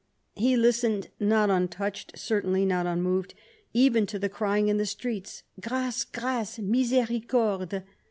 He 0.33 0.55
Hstened, 0.55 1.09
not 1.19 1.51
untouched 1.51 2.17
certainly, 2.17 2.65
but 2.65 2.87
unmoved, 2.87 3.35
even 3.71 4.07
to 4.07 4.17
the 4.17 4.29
crying 4.29 4.67
in 4.67 4.77
the 4.77 4.85
streets—" 4.87 5.43
Grace, 5.61 6.05
grace! 6.05 6.57
Misericorde 6.57 7.83